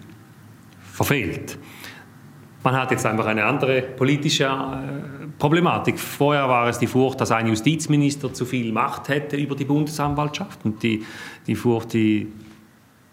verfehlt. 0.94 1.58
Man 2.64 2.74
hat 2.74 2.92
jetzt 2.92 3.06
einfach 3.06 3.26
eine 3.26 3.44
andere 3.44 3.82
politische 3.82 4.46
äh, 4.46 5.28
Problematik. 5.38 6.00
Vorher 6.00 6.48
war 6.48 6.70
es 6.70 6.80
die 6.80 6.88
Furcht, 6.88 7.20
dass 7.20 7.32
ein 7.32 7.48
Justizminister 7.48 8.34
zu 8.34 8.46
viel 8.46 8.72
Macht 8.72 9.10
hätte 9.10 9.36
über 9.36 9.54
die 9.54 9.66
Bundesanwaltschaft. 9.66 10.64
Und 10.64 10.82
die, 10.84 11.04
die 11.46 11.56
Furcht, 11.56 11.92
die 11.92 12.32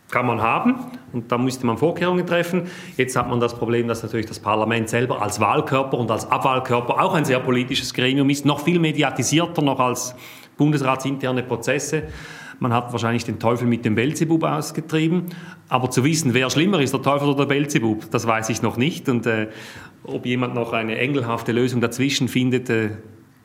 kann 0.08 0.26
man 0.26 0.40
haben 0.40 0.76
und 1.12 1.30
da 1.30 1.38
müsste 1.38 1.66
man 1.66 1.76
Vorkehrungen 1.76 2.24
treffen. 2.24 2.68
Jetzt 2.96 3.16
hat 3.16 3.28
man 3.28 3.40
das 3.40 3.54
Problem, 3.54 3.88
dass 3.88 4.02
natürlich 4.02 4.26
das 4.26 4.38
Parlament 4.38 4.88
selber 4.88 5.20
als 5.20 5.40
Wahlkörper 5.40 5.98
und 5.98 6.10
als 6.10 6.30
Abwahlkörper 6.30 7.02
auch 7.02 7.14
ein 7.14 7.24
sehr 7.24 7.40
politisches 7.40 7.92
Gremium 7.92 8.30
ist, 8.30 8.46
noch 8.46 8.60
viel 8.60 8.78
mediatisierter 8.78 9.60
noch 9.60 9.80
als 9.80 10.14
bundesratsinterne 10.58 11.42
Prozesse. 11.42 12.02
Man 12.60 12.72
hat 12.74 12.92
wahrscheinlich 12.92 13.24
den 13.24 13.38
Teufel 13.38 13.66
mit 13.66 13.84
dem 13.86 13.94
Belzebub 13.94 14.42
ausgetrieben. 14.44 15.26
Aber 15.68 15.90
zu 15.90 16.04
wissen, 16.04 16.34
wer 16.34 16.50
schlimmer 16.50 16.80
ist, 16.80 16.92
der 16.92 17.02
Teufel 17.02 17.28
oder 17.28 17.46
der 17.46 17.54
Belzebub, 17.54 18.10
das 18.10 18.26
weiß 18.26 18.50
ich 18.50 18.60
noch 18.60 18.76
nicht. 18.76 19.08
Und 19.08 19.26
äh, 19.26 19.48
ob 20.04 20.26
jemand 20.26 20.54
noch 20.54 20.72
eine 20.72 20.98
engelhafte 20.98 21.52
Lösung 21.52 21.80
dazwischen 21.80 22.28
findet, 22.28 22.68
äh, 22.68 22.90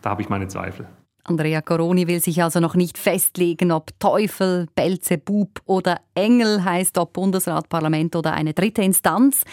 da 0.02 0.10
habe 0.10 0.22
ich 0.22 0.30
meine 0.30 0.48
Zweifel. 0.48 0.88
Andrea 1.26 1.62
Coroni 1.62 2.08
will 2.08 2.20
sich 2.20 2.44
also 2.44 2.60
noch 2.60 2.76
nicht 2.76 2.98
festlegen, 2.98 3.72
ob 3.72 3.98
Teufel, 4.00 4.68
Belzebub 4.76 5.62
oder 5.66 6.02
Engel 6.16 6.66
heißt, 6.66 6.98
ob 6.98 7.14
Bundesrat, 7.14 7.70
Parlament 7.70 8.16
oder 8.18 8.34
eine 8.34 8.54
dritte 8.54 8.82
Instanz. 8.82 9.44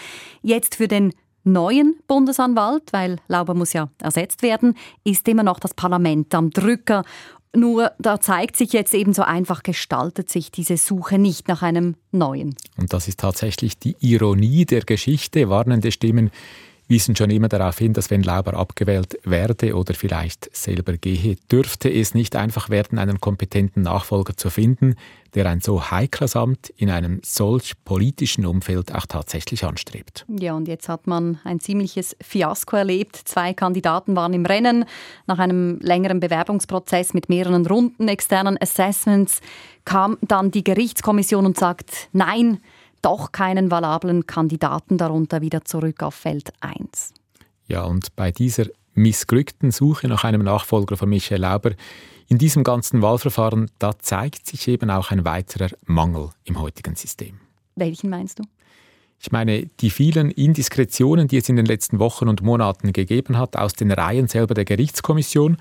Jetzt 0.41 0.75
für 0.75 0.89
den 0.89 1.13
neuen 1.43 1.95
Bundesanwalt, 2.07 2.91
weil 2.91 3.17
Lauber 3.27 3.53
muss 3.53 3.73
ja 3.73 3.89
ersetzt 4.01 4.43
werden, 4.43 4.75
ist 5.05 5.27
immer 5.29 5.43
noch 5.43 5.59
das 5.59 5.73
Parlament 5.73 6.35
am 6.35 6.49
Drücker. 6.49 7.03
Nur 7.55 7.91
da 7.99 8.21
zeigt 8.21 8.55
sich 8.55 8.71
jetzt 8.71 8.93
eben 8.93 9.13
so 9.13 9.23
einfach 9.23 9.61
gestaltet 9.63 10.29
sich 10.29 10.51
diese 10.51 10.77
Suche 10.77 11.17
nicht 11.17 11.49
nach 11.49 11.61
einem 11.61 11.95
neuen. 12.11 12.55
Und 12.77 12.93
das 12.93 13.09
ist 13.09 13.19
tatsächlich 13.19 13.77
die 13.77 13.97
Ironie 13.99 14.65
der 14.65 14.81
Geschichte. 14.81 15.49
Warnende 15.49 15.91
Stimmen 15.91 16.31
wiesen 16.91 17.15
schon 17.15 17.29
immer 17.31 17.47
darauf 17.47 17.79
hin, 17.79 17.93
dass 17.93 18.11
wenn 18.11 18.21
Lauber 18.21 18.53
abgewählt 18.53 19.17
werde 19.23 19.75
oder 19.75 19.93
vielleicht 19.93 20.55
selber 20.55 20.97
gehe, 20.97 21.37
dürfte 21.51 21.89
es 21.91 22.13
nicht 22.13 22.35
einfach 22.35 22.69
werden, 22.69 22.99
einen 22.99 23.19
kompetenten 23.19 23.83
Nachfolger 23.83 24.35
zu 24.35 24.49
finden, 24.49 24.95
der 25.33 25.45
ein 25.45 25.61
so 25.61 25.89
heikles 25.89 26.35
Amt 26.35 26.69
in 26.75 26.89
einem 26.89 27.21
solch 27.23 27.73
politischen 27.85 28.45
Umfeld 28.45 28.93
auch 28.93 29.05
tatsächlich 29.05 29.63
anstrebt. 29.63 30.25
Ja, 30.27 30.53
und 30.53 30.67
jetzt 30.67 30.89
hat 30.89 31.07
man 31.07 31.39
ein 31.45 31.61
ziemliches 31.61 32.15
Fiasko 32.21 32.75
erlebt. 32.75 33.15
Zwei 33.15 33.53
Kandidaten 33.53 34.15
waren 34.15 34.33
im 34.33 34.45
Rennen. 34.45 34.85
Nach 35.27 35.39
einem 35.39 35.79
längeren 35.79 36.19
Bewerbungsprozess 36.19 37.13
mit 37.13 37.29
mehreren 37.29 37.65
Runden 37.65 38.09
externen 38.09 38.57
Assessments 38.61 39.39
kam 39.85 40.17
dann 40.21 40.51
die 40.51 40.63
Gerichtskommission 40.63 41.45
und 41.45 41.57
sagt, 41.57 42.09
nein, 42.11 42.59
doch 43.01 43.31
keinen 43.31 43.71
valablen 43.71 44.25
Kandidaten 44.27 44.97
darunter 44.97 45.41
wieder 45.41 45.65
zurück 45.65 46.03
auf 46.03 46.15
Feld 46.15 46.51
1. 46.61 47.13
Ja, 47.67 47.83
und 47.83 48.15
bei 48.15 48.31
dieser 48.31 48.65
missglückten 48.93 49.71
Suche 49.71 50.07
nach 50.07 50.23
einem 50.23 50.43
Nachfolger 50.43 50.97
von 50.97 51.09
Michael 51.09 51.41
Lauber 51.41 51.71
in 52.27 52.37
diesem 52.37 52.63
ganzen 52.63 53.01
Wahlverfahren, 53.01 53.69
da 53.79 53.97
zeigt 53.99 54.47
sich 54.47 54.67
eben 54.67 54.89
auch 54.89 55.11
ein 55.11 55.25
weiterer 55.25 55.69
Mangel 55.85 56.29
im 56.43 56.59
heutigen 56.59 56.95
System. 56.95 57.39
Welchen 57.75 58.09
meinst 58.09 58.39
du? 58.39 58.43
Ich 59.19 59.31
meine, 59.31 59.67
die 59.79 59.89
vielen 59.89 60.31
Indiskretionen, 60.31 61.27
die 61.27 61.37
es 61.37 61.49
in 61.49 61.55
den 61.55 61.65
letzten 61.65 61.99
Wochen 61.99 62.27
und 62.27 62.41
Monaten 62.41 62.91
gegeben 62.91 63.37
hat, 63.37 63.55
aus 63.55 63.73
den 63.73 63.91
Reihen 63.91 64.27
selber 64.27 64.53
der 64.53 64.65
Gerichtskommission. 64.65 65.57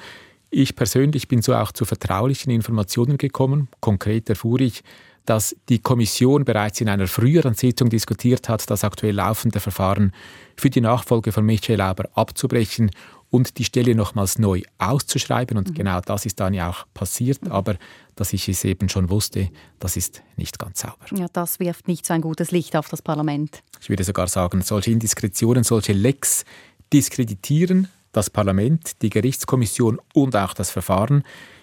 Ich 0.49 0.75
persönlich 0.77 1.29
bin 1.29 1.43
so 1.43 1.55
auch 1.55 1.71
zu 1.71 1.85
vertraulichen 1.85 2.51
Informationen 2.51 3.19
gekommen. 3.19 3.69
Konkret 3.81 4.31
erfuhr 4.31 4.61
ich, 4.61 4.83
dass 5.27 5.55
die 5.69 5.79
Kommission 5.79 6.45
bereits 6.45 6.81
in 6.81 6.89
einer 6.89 7.07
früheren 7.07 7.55
Sitzung 7.55 7.91
diskutiert 7.91 8.49
hat, 8.49 8.69
das 8.71 8.85
aktuell 8.85 9.15
laufende 9.15 9.61
Verfahren 9.61 10.13
für 10.57 10.71
die 10.71 10.81
Nachfolge 10.81 11.33
von 11.33 11.45
Michael 11.45 11.79
Lauber 11.79 12.09
abzubrechen 12.15 12.91
und 13.31 13.59
die 13.59 13.65
Stelle 13.65 13.95
nochmals 13.95 14.39
neu 14.39 14.63
auszuschreiben. 14.79 15.57
Und 15.57 15.71
mhm. 15.71 15.75
genau 15.75 16.01
das 16.01 16.27
ist 16.27 16.41
dann 16.41 16.55
ja 16.55 16.71
auch 16.71 16.85
passiert. 16.95 17.45
Mhm. 17.45 17.53
Aber 17.53 17.77
dass 18.17 18.33
ich 18.33 18.49
es 18.49 18.65
eben 18.65 18.89
schon 18.89 19.09
wusste, 19.09 19.51
das 19.79 19.97
ist 19.97 20.23
nicht 20.37 20.59
ganz 20.59 20.81
sauber. 20.81 21.07
Ja, 21.15 21.27
das 21.33 21.61
wirft 21.61 21.87
nicht 21.87 22.05
so 22.05 22.13
ein 22.13 22.21
gutes 22.21 22.51
Licht 22.51 22.77
auf 22.77 22.89
das 22.89 23.03
Parlament. 23.03 23.63
Ich 23.81 23.89
würde 23.89 24.05
sogar 24.05 24.27
sagen, 24.27 24.63
solche 24.63 24.91
Indiskretionen, 24.91 25.65
solche 25.65 25.93
Lecks 25.93 26.45
diskreditieren 26.93 27.89
das 28.13 28.31
Parlament, 28.31 29.03
die 29.03 29.11
Gerichtskommission 29.11 30.01
und 30.15 30.35
auch 30.37 30.55
das 30.55 30.71
Verfahren. 30.71 31.23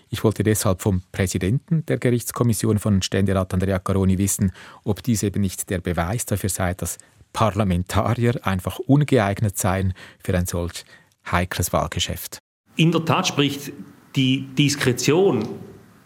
Ich 0.10 0.24
wollte 0.24 0.44
deshalb 0.44 0.82
vom 0.82 1.02
Präsidenten 1.12 1.86
der 1.86 1.98
Gerichtskommission 1.98 2.80
von 2.80 3.02
Ständerat 3.02 3.54
Andrea 3.54 3.80
Caroni 3.80 4.18
wissen, 4.18 4.52
ob 4.84 5.04
dies 5.04 5.24
eben 5.24 5.42
nicht 5.42 5.70
der 5.70 5.80
Beweis 5.80 6.26
dafür 6.26 6.50
sei, 6.50 6.74
dass 6.74 6.98
Parlamentarier 7.34 8.40
einfach 8.44 8.80
ungeeignet 8.80 9.58
seien 9.58 9.94
für 10.24 10.36
ein 10.38 10.46
solch 10.46 10.86
heikles 11.30 11.74
Wahlgeschäft. 11.74 12.40
In 12.78 12.92
der 12.92 13.04
Tat 13.04 13.28
spricht 13.28 13.74
die 14.16 14.48
Diskretion 14.58 15.48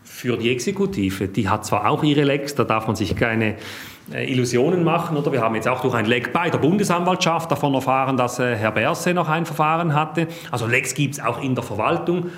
für 0.04 0.38
die 0.38 0.50
Exekutive, 0.50 1.28
die 1.28 1.48
hat 1.48 1.66
zwar 1.66 1.90
auch 1.90 2.04
ihre 2.04 2.24
Lecks, 2.24 2.56
da 2.56 2.64
darf 2.64 2.88
man 2.88 2.96
sich 2.96 3.16
keine 3.16 3.56
äh, 4.12 4.30
Illusionen 4.32 4.84
machen. 4.84 5.16
Oder 5.16 5.32
wir 5.32 5.42
haben 5.42 5.56
jetzt 5.56 5.68
auch 5.68 5.82
durch 5.82 5.94
ein 5.94 6.06
Leck 6.06 6.34
bei 6.34 6.50
der 6.50 6.58
Bundesanwaltschaft 6.58 7.52
davon 7.52 7.74
erfahren, 7.74 8.18
dass 8.18 8.40
äh, 8.40 8.56
Herr 8.56 8.72
Berse 8.72 9.14
noch 9.14 9.30
ein 9.30 9.46
Verfahren 9.46 9.94
hatte. 9.94 10.28
Also 10.50 10.68
Lecks 10.68 10.94
gibt 10.94 11.16
es 11.16 11.20
auch 11.20 11.42
in 11.42 11.56
der 11.56 11.64
Verwaltung. 11.64 12.30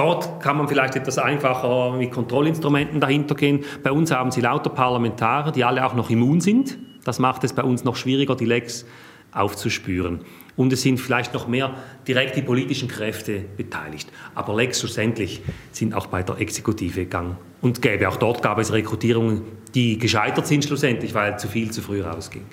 Dort 0.00 0.40
kann 0.40 0.56
man 0.56 0.66
vielleicht 0.66 0.96
etwas 0.96 1.18
einfacher 1.18 1.92
mit 1.92 2.10
Kontrollinstrumenten 2.10 3.02
dahinter 3.02 3.34
gehen. 3.34 3.66
Bei 3.82 3.92
uns 3.92 4.10
haben 4.10 4.30
Sie 4.30 4.40
lauter 4.40 4.70
Parlamentarier, 4.70 5.52
die 5.52 5.62
alle 5.62 5.84
auch 5.84 5.92
noch 5.92 6.08
immun 6.08 6.40
sind. 6.40 6.78
Das 7.04 7.18
macht 7.18 7.44
es 7.44 7.52
bei 7.52 7.62
uns 7.62 7.84
noch 7.84 7.96
schwieriger, 7.96 8.34
die 8.34 8.46
Lecks 8.46 8.86
aufzuspüren. 9.30 10.20
Und 10.56 10.72
es 10.72 10.80
sind 10.80 11.00
vielleicht 11.00 11.34
noch 11.34 11.48
mehr 11.48 11.74
direkt 12.08 12.34
die 12.34 12.40
politischen 12.40 12.88
Kräfte 12.88 13.44
beteiligt. 13.58 14.08
Aber 14.34 14.56
Lecks 14.56 14.80
schlussendlich 14.80 15.42
sind 15.70 15.92
auch 15.92 16.06
bei 16.06 16.22
der 16.22 16.38
Exekutive 16.38 17.04
gang 17.04 17.36
und 17.60 17.82
gäbe. 17.82 18.08
Auch 18.08 18.16
dort 18.16 18.40
gab 18.40 18.56
es 18.56 18.72
Rekrutierungen, 18.72 19.42
die 19.74 19.98
gescheitert 19.98 20.46
sind 20.46 20.64
schlussendlich, 20.64 21.12
weil 21.12 21.38
zu 21.38 21.46
viel 21.46 21.72
zu 21.72 21.82
früh 21.82 22.00
rausging. 22.00 22.46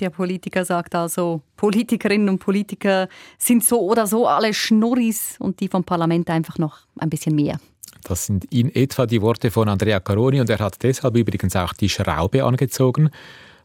Der 0.00 0.10
Politiker 0.10 0.64
sagt 0.64 0.94
also, 0.94 1.42
Politikerinnen 1.56 2.28
und 2.28 2.38
Politiker 2.38 3.08
sind 3.36 3.64
so 3.64 3.80
oder 3.80 4.06
so 4.06 4.28
alle 4.28 4.54
Schnurris 4.54 5.36
und 5.40 5.58
die 5.58 5.68
vom 5.68 5.82
Parlament 5.82 6.30
einfach 6.30 6.58
noch 6.58 6.78
ein 6.98 7.10
bisschen 7.10 7.34
mehr. 7.34 7.58
Das 8.04 8.26
sind 8.26 8.44
in 8.52 8.72
etwa 8.74 9.06
die 9.06 9.20
Worte 9.20 9.50
von 9.50 9.68
Andrea 9.68 9.98
Caroni 9.98 10.40
und 10.40 10.48
er 10.50 10.60
hat 10.60 10.82
deshalb 10.82 11.16
übrigens 11.16 11.56
auch 11.56 11.72
die 11.72 11.88
Schraube 11.88 12.44
angezogen. 12.44 13.10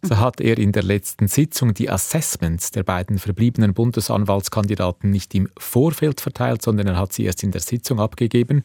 So 0.01 0.17
hat 0.17 0.41
er 0.41 0.57
in 0.57 0.73
der 0.73 0.83
letzten 0.83 1.27
Sitzung 1.27 1.73
die 1.73 1.89
Assessments 1.89 2.71
der 2.71 2.83
beiden 2.83 3.19
verbliebenen 3.19 3.73
Bundesanwaltskandidaten 3.73 5.09
nicht 5.09 5.33
im 5.33 5.47
Vorfeld 5.57 6.19
verteilt, 6.19 6.61
sondern 6.61 6.87
er 6.87 6.97
hat 6.97 7.13
sie 7.13 7.23
erst 7.23 7.43
in 7.43 7.51
der 7.51 7.61
Sitzung 7.61 8.01
abgegeben, 8.01 8.63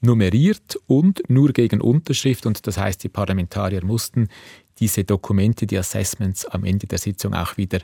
nummeriert 0.00 0.78
und 0.86 1.22
nur 1.28 1.52
gegen 1.52 1.80
Unterschrift. 1.80 2.46
Und 2.46 2.66
das 2.66 2.78
heißt, 2.78 3.02
die 3.04 3.08
Parlamentarier 3.08 3.84
mussten 3.84 4.28
diese 4.78 5.04
Dokumente, 5.04 5.66
die 5.66 5.78
Assessments 5.78 6.46
am 6.46 6.64
Ende 6.64 6.86
der 6.86 6.98
Sitzung 6.98 7.34
auch 7.34 7.56
wieder 7.56 7.80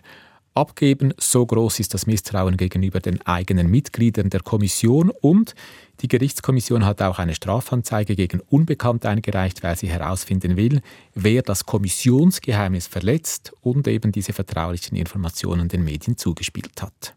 abgeben. 0.56 1.12
So 1.18 1.44
groß 1.46 1.80
ist 1.80 1.94
das 1.94 2.06
Misstrauen 2.06 2.56
gegenüber 2.56 3.00
den 3.00 3.20
eigenen 3.26 3.70
Mitgliedern 3.70 4.30
der 4.30 4.40
Kommission 4.40 5.10
und 5.10 5.54
die 6.00 6.08
Gerichtskommission 6.08 6.84
hat 6.84 7.00
auch 7.00 7.18
eine 7.18 7.34
Strafanzeige 7.34 8.16
gegen 8.16 8.40
Unbekannt 8.40 9.06
eingereicht, 9.06 9.62
weil 9.62 9.76
sie 9.76 9.88
herausfinden 9.88 10.56
will, 10.56 10.82
wer 11.14 11.42
das 11.42 11.64
Kommissionsgeheimnis 11.64 12.86
verletzt 12.86 13.52
und 13.62 13.88
eben 13.88 14.12
diese 14.12 14.32
vertraulichen 14.32 14.96
Informationen 14.96 15.68
den 15.68 15.84
Medien 15.84 16.16
zugespielt 16.16 16.82
hat. 16.82 17.14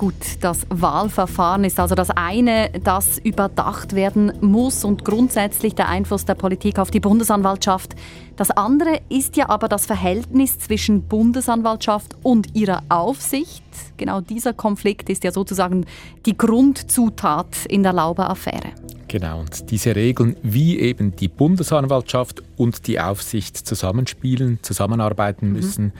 Gut, 0.00 0.14
das 0.40 0.66
Wahlverfahren 0.70 1.62
ist 1.62 1.78
also 1.78 1.94
das 1.94 2.08
eine, 2.08 2.70
das 2.82 3.18
überdacht 3.18 3.94
werden 3.94 4.32
muss 4.40 4.82
und 4.82 5.04
grundsätzlich 5.04 5.74
der 5.74 5.90
Einfluss 5.90 6.24
der 6.24 6.36
Politik 6.36 6.78
auf 6.78 6.90
die 6.90 7.00
Bundesanwaltschaft. 7.00 7.96
Das 8.34 8.50
andere 8.50 9.02
ist 9.10 9.36
ja 9.36 9.50
aber 9.50 9.68
das 9.68 9.84
Verhältnis 9.84 10.58
zwischen 10.58 11.02
Bundesanwaltschaft 11.02 12.16
und 12.22 12.56
ihrer 12.56 12.82
Aufsicht. 12.88 13.62
Genau 13.98 14.22
dieser 14.22 14.54
Konflikt 14.54 15.10
ist 15.10 15.22
ja 15.22 15.32
sozusagen 15.32 15.84
die 16.24 16.34
Grundzutat 16.34 17.66
in 17.68 17.82
der 17.82 17.92
Lauber-Affäre. 17.92 18.70
Genau, 19.06 19.40
und 19.40 19.70
diese 19.70 19.94
Regeln, 19.94 20.34
wie 20.42 20.78
eben 20.78 21.14
die 21.14 21.28
Bundesanwaltschaft 21.28 22.42
und 22.56 22.86
die 22.86 22.98
Aufsicht 22.98 23.54
zusammenspielen, 23.54 24.60
zusammenarbeiten 24.62 25.48
mhm. 25.48 25.52
müssen, 25.52 25.84
mhm 25.84 25.92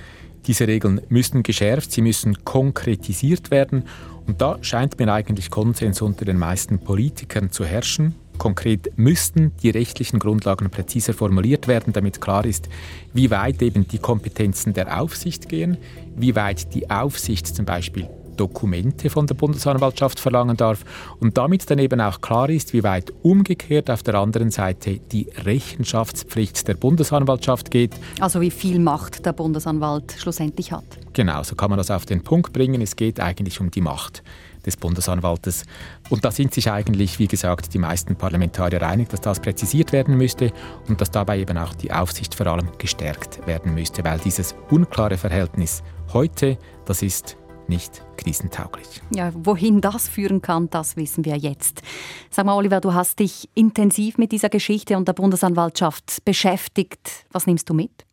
diese 0.46 0.66
Regeln 0.66 1.00
müssen 1.08 1.42
geschärft, 1.42 1.92
sie 1.92 2.02
müssen 2.02 2.44
konkretisiert 2.44 3.50
werden. 3.50 3.84
Und 4.26 4.40
da 4.40 4.58
scheint 4.62 4.98
mir 4.98 5.12
eigentlich 5.12 5.50
Konsens 5.50 6.02
unter 6.02 6.24
den 6.24 6.38
meisten 6.38 6.78
Politikern 6.78 7.50
zu 7.50 7.64
herrschen. 7.64 8.14
Konkret 8.38 8.92
müssten 8.96 9.52
die 9.62 9.70
rechtlichen 9.70 10.18
Grundlagen 10.18 10.70
präziser 10.70 11.12
formuliert 11.12 11.68
werden, 11.68 11.92
damit 11.92 12.20
klar 12.20 12.46
ist, 12.46 12.68
wie 13.12 13.30
weit 13.30 13.60
eben 13.60 13.86
die 13.86 13.98
Kompetenzen 13.98 14.72
der 14.72 15.00
Aufsicht 15.00 15.48
gehen, 15.48 15.76
wie 16.16 16.34
weit 16.34 16.74
die 16.74 16.88
Aufsicht 16.88 17.46
zum 17.46 17.66
Beispiel 17.66 18.08
Dokumente 18.40 19.10
von 19.10 19.26
der 19.26 19.34
Bundesanwaltschaft 19.34 20.18
verlangen 20.18 20.56
darf 20.56 20.84
und 21.20 21.36
damit 21.36 21.70
dann 21.70 21.78
eben 21.78 22.00
auch 22.00 22.22
klar 22.22 22.48
ist, 22.48 22.72
wie 22.72 22.82
weit 22.82 23.12
umgekehrt 23.22 23.90
auf 23.90 24.02
der 24.02 24.14
anderen 24.14 24.50
Seite 24.50 24.98
die 25.12 25.28
Rechenschaftspflicht 25.44 26.66
der 26.66 26.74
Bundesanwaltschaft 26.74 27.70
geht. 27.70 27.94
Also 28.18 28.40
wie 28.40 28.50
viel 28.50 28.78
Macht 28.78 29.26
der 29.26 29.34
Bundesanwalt 29.34 30.14
schlussendlich 30.16 30.72
hat. 30.72 30.84
Genau, 31.12 31.42
so 31.42 31.54
kann 31.54 31.68
man 31.68 31.76
das 31.76 31.90
auf 31.90 32.06
den 32.06 32.22
Punkt 32.22 32.54
bringen. 32.54 32.80
Es 32.80 32.96
geht 32.96 33.20
eigentlich 33.20 33.60
um 33.60 33.70
die 33.70 33.82
Macht 33.82 34.22
des 34.64 34.76
Bundesanwaltes. 34.76 35.64
Und 36.08 36.24
da 36.24 36.30
sind 36.30 36.54
sich 36.54 36.70
eigentlich, 36.70 37.18
wie 37.18 37.26
gesagt, 37.26 37.74
die 37.74 37.78
meisten 37.78 38.16
Parlamentarier 38.16 38.82
einig, 38.82 39.08
dass 39.10 39.20
das 39.20 39.40
präzisiert 39.40 39.92
werden 39.92 40.16
müsste 40.16 40.52
und 40.88 41.00
dass 41.00 41.10
dabei 41.10 41.40
eben 41.40 41.58
auch 41.58 41.74
die 41.74 41.92
Aufsicht 41.92 42.34
vor 42.34 42.46
allem 42.46 42.68
gestärkt 42.78 43.46
werden 43.46 43.74
müsste, 43.74 44.04
weil 44.04 44.18
dieses 44.18 44.54
unklare 44.70 45.16
Verhältnis 45.16 45.82
heute, 46.12 46.58
das 46.86 47.02
ist 47.02 47.36
nicht 47.70 48.02
krisentauglich. 48.18 49.00
Ja, 49.14 49.32
wohin 49.34 49.80
das 49.80 50.08
führen 50.08 50.42
kann, 50.42 50.68
das 50.68 50.96
wissen 50.96 51.24
wir 51.24 51.38
jetzt. 51.38 51.80
Sag 52.28 52.44
mal, 52.44 52.54
Oliver, 52.54 52.82
du 52.82 52.92
hast 52.92 53.18
dich 53.18 53.48
intensiv 53.54 54.18
mit 54.18 54.32
dieser 54.32 54.50
Geschichte 54.50 54.98
und 54.98 55.08
der 55.08 55.14
Bundesanwaltschaft 55.14 56.22
beschäftigt. 56.26 57.24
Was 57.32 57.46
nimmst 57.46 57.70
du 57.70 57.74
mit? 57.74 58.04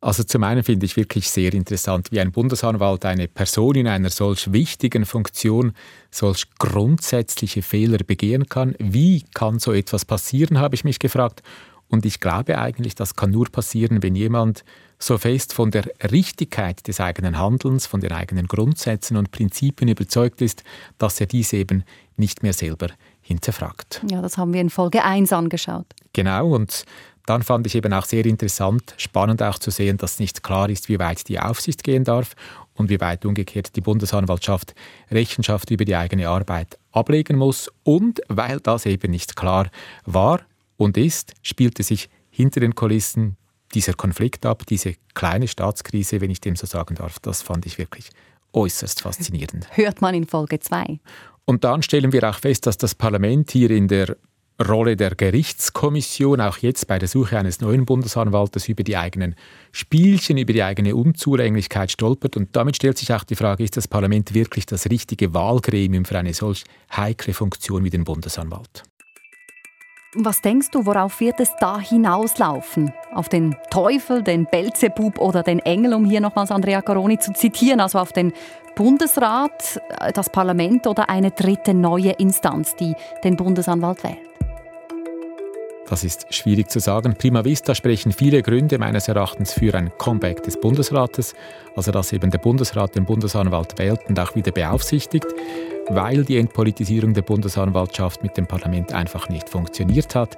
Also 0.00 0.22
zum 0.22 0.44
einen 0.44 0.62
finde 0.62 0.86
ich 0.86 0.96
wirklich 0.96 1.28
sehr 1.28 1.52
interessant, 1.54 2.12
wie 2.12 2.20
ein 2.20 2.30
Bundesanwalt 2.30 3.04
eine 3.04 3.26
Person 3.26 3.74
in 3.74 3.88
einer 3.88 4.10
solch 4.10 4.52
wichtigen 4.52 5.04
Funktion 5.04 5.72
solch 6.10 6.44
grundsätzliche 6.58 7.62
Fehler 7.62 7.98
begehen 7.98 8.48
kann. 8.48 8.76
Wie 8.78 9.24
kann 9.34 9.58
so 9.58 9.72
etwas 9.72 10.04
passieren, 10.04 10.58
habe 10.58 10.76
ich 10.76 10.84
mich 10.84 11.00
gefragt. 11.00 11.42
Und 11.88 12.04
ich 12.04 12.20
glaube 12.20 12.58
eigentlich, 12.58 12.94
das 12.94 13.16
kann 13.16 13.30
nur 13.30 13.48
passieren, 13.50 14.02
wenn 14.02 14.14
jemand 14.14 14.64
so 14.98 15.16
fest 15.16 15.52
von 15.52 15.70
der 15.70 15.84
Richtigkeit 16.10 16.86
des 16.86 17.00
eigenen 17.00 17.38
Handelns, 17.38 17.86
von 17.86 18.00
den 18.00 18.12
eigenen 18.12 18.46
Grundsätzen 18.46 19.16
und 19.16 19.30
Prinzipien 19.30 19.88
überzeugt 19.88 20.42
ist, 20.42 20.64
dass 20.98 21.20
er 21.20 21.26
diese 21.26 21.56
eben 21.56 21.84
nicht 22.16 22.42
mehr 22.42 22.52
selber 22.52 22.88
hinterfragt. 23.22 24.02
Ja, 24.10 24.20
das 24.20 24.38
haben 24.38 24.52
wir 24.52 24.60
in 24.60 24.70
Folge 24.70 25.04
1 25.04 25.32
angeschaut. 25.32 25.86
Genau, 26.12 26.48
und 26.50 26.84
dann 27.26 27.42
fand 27.42 27.66
ich 27.66 27.74
eben 27.74 27.92
auch 27.92 28.06
sehr 28.06 28.24
interessant, 28.24 28.94
spannend 28.96 29.42
auch 29.42 29.58
zu 29.58 29.70
sehen, 29.70 29.98
dass 29.98 30.18
nicht 30.18 30.42
klar 30.42 30.70
ist, 30.70 30.88
wie 30.88 30.98
weit 30.98 31.28
die 31.28 31.38
Aufsicht 31.38 31.84
gehen 31.84 32.02
darf 32.02 32.34
und 32.74 32.88
wie 32.88 33.00
weit 33.00 33.26
umgekehrt 33.26 33.76
die 33.76 33.82
Bundesanwaltschaft 33.82 34.74
Rechenschaft 35.10 35.70
über 35.70 35.84
die 35.84 35.94
eigene 35.94 36.28
Arbeit 36.28 36.78
ablegen 36.90 37.36
muss. 37.36 37.70
Und 37.82 38.22
weil 38.28 38.60
das 38.60 38.86
eben 38.86 39.10
nicht 39.10 39.36
klar 39.36 39.68
war, 40.06 40.40
und 40.78 40.96
ist, 40.96 41.34
spielte 41.42 41.82
sich 41.82 42.08
hinter 42.30 42.60
den 42.60 42.74
Kulissen 42.74 43.36
dieser 43.74 43.92
Konflikt 43.92 44.46
ab, 44.46 44.64
diese 44.66 44.94
kleine 45.12 45.46
Staatskrise, 45.46 46.22
wenn 46.22 46.30
ich 46.30 46.40
dem 46.40 46.56
so 46.56 46.66
sagen 46.66 46.94
darf. 46.94 47.18
Das 47.18 47.42
fand 47.42 47.66
ich 47.66 47.76
wirklich 47.76 48.08
äußerst 48.54 49.02
faszinierend. 49.02 49.68
Hört 49.72 50.00
man 50.00 50.14
in 50.14 50.26
Folge 50.26 50.58
2. 50.58 51.00
Und 51.44 51.64
dann 51.64 51.82
stellen 51.82 52.12
wir 52.12 52.28
auch 52.28 52.38
fest, 52.38 52.66
dass 52.66 52.78
das 52.78 52.94
Parlament 52.94 53.50
hier 53.50 53.70
in 53.70 53.88
der 53.88 54.16
Rolle 54.66 54.96
der 54.96 55.14
Gerichtskommission 55.14 56.40
auch 56.40 56.58
jetzt 56.58 56.88
bei 56.88 56.98
der 56.98 57.08
Suche 57.08 57.38
eines 57.38 57.60
neuen 57.60 57.84
Bundesanwaltes 57.84 58.68
über 58.68 58.82
die 58.82 58.96
eigenen 58.96 59.36
Spielchen, 59.70 60.36
über 60.36 60.52
die 60.52 60.62
eigene 60.62 60.96
Unzulänglichkeit 60.96 61.92
stolpert. 61.92 62.36
Und 62.36 62.56
damit 62.56 62.76
stellt 62.76 62.98
sich 62.98 63.12
auch 63.12 63.22
die 63.22 63.36
Frage, 63.36 63.62
ist 63.62 63.76
das 63.76 63.86
Parlament 63.86 64.34
wirklich 64.34 64.66
das 64.66 64.86
richtige 64.90 65.32
Wahlgremium 65.32 66.04
für 66.04 66.18
eine 66.18 66.34
solch 66.34 66.64
heikle 66.90 67.34
Funktion 67.34 67.84
wie 67.84 67.90
den 67.90 68.04
Bundesanwalt? 68.04 68.82
Was 70.14 70.40
denkst 70.40 70.70
du, 70.70 70.86
worauf 70.86 71.20
wird 71.20 71.38
es 71.38 71.50
da 71.60 71.78
hinauslaufen? 71.78 72.94
Auf 73.12 73.28
den 73.28 73.54
Teufel, 73.70 74.22
den 74.22 74.46
Belzebub 74.46 75.18
oder 75.18 75.42
den 75.42 75.58
Engel, 75.58 75.92
um 75.92 76.06
hier 76.06 76.22
nochmals 76.22 76.50
Andrea 76.50 76.80
Caroni 76.80 77.18
zu 77.18 77.34
zitieren, 77.34 77.78
also 77.78 77.98
auf 77.98 78.14
den 78.14 78.32
Bundesrat, 78.74 79.82
äh, 80.00 80.10
das 80.14 80.30
Parlament 80.30 80.86
oder 80.86 81.10
eine 81.10 81.30
dritte 81.30 81.74
neue 81.74 82.12
Instanz, 82.12 82.74
die 82.74 82.94
den 83.22 83.36
Bundesanwalt 83.36 84.02
wählt? 84.02 84.16
Das 85.90 86.04
ist 86.04 86.32
schwierig 86.34 86.70
zu 86.70 86.80
sagen. 86.80 87.14
Prima 87.18 87.44
vista 87.44 87.74
sprechen 87.74 88.12
viele 88.12 88.42
Gründe 88.42 88.78
meines 88.78 89.08
Erachtens 89.08 89.52
für 89.52 89.74
ein 89.74 89.90
Comeback 89.98 90.42
des 90.42 90.58
Bundesrates, 90.58 91.34
also 91.76 91.92
dass 91.92 92.14
eben 92.14 92.30
der 92.30 92.38
Bundesrat 92.38 92.94
den 92.94 93.04
Bundesanwalt 93.04 93.78
wählt 93.78 94.00
und 94.08 94.18
auch 94.18 94.34
wieder 94.34 94.52
beaufsichtigt 94.52 95.26
weil 95.90 96.24
die 96.24 96.38
Entpolitisierung 96.38 97.14
der 97.14 97.22
Bundesanwaltschaft 97.22 98.22
mit 98.22 98.36
dem 98.36 98.46
Parlament 98.46 98.92
einfach 98.92 99.28
nicht 99.28 99.48
funktioniert 99.48 100.14
hat. 100.14 100.36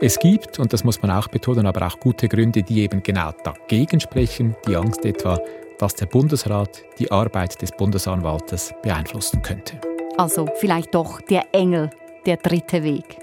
Es 0.00 0.18
gibt, 0.18 0.58
und 0.58 0.72
das 0.72 0.84
muss 0.84 1.00
man 1.02 1.10
auch 1.10 1.28
betonen, 1.28 1.66
aber 1.66 1.86
auch 1.86 1.98
gute 2.00 2.28
Gründe, 2.28 2.62
die 2.62 2.80
eben 2.80 3.02
genau 3.02 3.30
dagegen 3.44 4.00
sprechen, 4.00 4.56
die 4.66 4.76
Angst 4.76 5.04
etwa, 5.04 5.38
dass 5.78 5.94
der 5.94 6.06
Bundesrat 6.06 6.82
die 6.98 7.10
Arbeit 7.10 7.60
des 7.60 7.72
Bundesanwaltes 7.72 8.72
beeinflussen 8.82 9.42
könnte. 9.42 9.80
Also 10.16 10.48
vielleicht 10.56 10.94
doch 10.94 11.20
der 11.20 11.44
Engel, 11.52 11.90
der 12.26 12.36
dritte 12.36 12.82
Weg. 12.82 13.18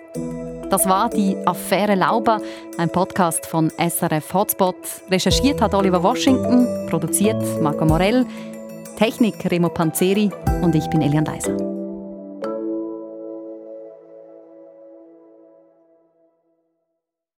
Das 0.69 0.87
war 0.87 1.09
die 1.09 1.35
Affäre 1.45 1.95
Lauber, 1.95 2.41
ein 2.77 2.91
Podcast 2.91 3.45
von 3.47 3.71
SRF 3.71 4.33
Hotspot. 4.33 4.75
Recherchiert 5.09 5.61
hat 5.61 5.73
Oliver 5.73 6.03
Washington, 6.03 6.87
produziert 6.87 7.41
Marco 7.61 7.85
Morell. 7.85 8.25
Technik 8.99 9.49
Remo 9.49 9.69
Panzeri 9.69 10.29
und 10.61 10.75
ich 10.75 10.85
bin 10.89 11.01
Elian 11.01 11.23
Deiser. 11.23 11.78